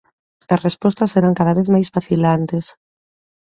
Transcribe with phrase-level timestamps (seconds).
[0.53, 2.65] As respostas eran cada vez máis vacilantes.